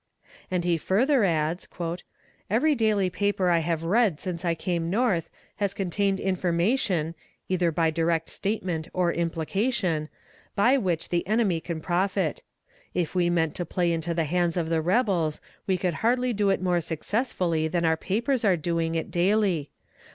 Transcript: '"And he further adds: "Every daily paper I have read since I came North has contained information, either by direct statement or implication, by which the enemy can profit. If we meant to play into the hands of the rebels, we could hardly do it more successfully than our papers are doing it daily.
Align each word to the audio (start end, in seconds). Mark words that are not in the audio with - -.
'"And 0.49 0.63
he 0.63 0.79
further 0.79 1.23
adds: 1.23 1.67
"Every 2.49 2.73
daily 2.73 3.11
paper 3.11 3.51
I 3.51 3.59
have 3.59 3.83
read 3.83 4.19
since 4.19 4.43
I 4.43 4.55
came 4.55 4.89
North 4.89 5.29
has 5.57 5.75
contained 5.75 6.19
information, 6.19 7.13
either 7.49 7.71
by 7.71 7.91
direct 7.91 8.27
statement 8.31 8.87
or 8.93 9.13
implication, 9.13 10.09
by 10.55 10.75
which 10.75 11.09
the 11.09 11.27
enemy 11.27 11.59
can 11.61 11.81
profit. 11.81 12.41
If 12.95 13.13
we 13.13 13.29
meant 13.29 13.53
to 13.53 13.63
play 13.63 13.91
into 13.91 14.15
the 14.15 14.23
hands 14.23 14.57
of 14.57 14.69
the 14.69 14.81
rebels, 14.81 15.39
we 15.67 15.77
could 15.77 15.93
hardly 16.01 16.33
do 16.33 16.49
it 16.49 16.63
more 16.63 16.81
successfully 16.81 17.67
than 17.67 17.85
our 17.85 17.95
papers 17.95 18.43
are 18.43 18.57
doing 18.57 18.95
it 18.95 19.11
daily. 19.11 19.69